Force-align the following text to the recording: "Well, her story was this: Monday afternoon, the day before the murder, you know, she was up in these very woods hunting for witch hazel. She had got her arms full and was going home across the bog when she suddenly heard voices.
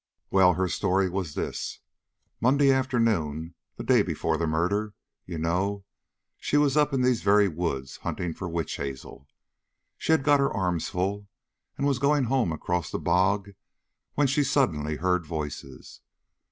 "Well, 0.31 0.53
her 0.55 0.67
story 0.67 1.07
was 1.11 1.35
this: 1.35 1.79
Monday 2.39 2.71
afternoon, 2.71 3.53
the 3.75 3.83
day 3.83 4.01
before 4.01 4.35
the 4.35 4.47
murder, 4.47 4.95
you 5.27 5.37
know, 5.37 5.85
she 6.39 6.57
was 6.57 6.75
up 6.75 6.91
in 6.91 7.03
these 7.03 7.21
very 7.21 7.47
woods 7.47 7.97
hunting 7.97 8.33
for 8.33 8.49
witch 8.49 8.77
hazel. 8.77 9.27
She 9.99 10.11
had 10.11 10.23
got 10.23 10.39
her 10.39 10.51
arms 10.51 10.89
full 10.89 11.27
and 11.77 11.85
was 11.85 11.99
going 11.99 12.23
home 12.23 12.51
across 12.51 12.89
the 12.89 12.97
bog 12.97 13.51
when 14.15 14.25
she 14.25 14.43
suddenly 14.43 14.95
heard 14.95 15.23
voices. 15.23 16.01